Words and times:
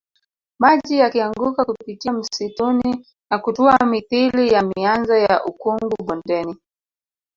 Maji 0.59 0.97
yakianguka 0.97 1.65
kupitia 1.65 2.13
msituni 2.13 3.07
na 3.31 3.39
kutua 3.39 3.77
mithili 3.85 4.47
ya 4.53 4.61
mianzo 4.63 5.15
ya 5.17 5.45
ukungu 5.45 5.95
bondeni 6.05 6.57